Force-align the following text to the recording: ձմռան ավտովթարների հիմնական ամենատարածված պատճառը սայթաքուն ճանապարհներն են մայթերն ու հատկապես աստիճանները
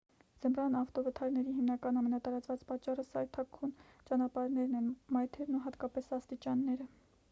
ձմռան 0.43 0.77
ավտովթարների 0.77 1.53
հիմնական 1.57 1.99
ամենատարածված 2.01 2.63
պատճառը 2.71 3.07
սայթաքուն 3.11 3.77
ճանապարհներն 4.09 4.79
են 4.83 4.93
մայթերն 5.19 5.59
ու 5.61 5.65
հատկապես 5.69 6.13
աստիճանները 6.21 6.95